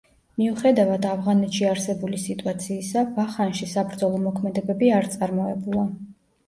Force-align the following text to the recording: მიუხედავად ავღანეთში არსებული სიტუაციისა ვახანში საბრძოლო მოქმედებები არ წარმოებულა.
მიუხედავად 0.41 1.05
ავღანეთში 1.09 1.67
არსებული 1.73 2.21
სიტუაციისა 2.23 3.07
ვახანში 3.21 3.71
საბრძოლო 3.77 4.27
მოქმედებები 4.27 4.93
არ 5.03 5.13
წარმოებულა. 5.17 5.89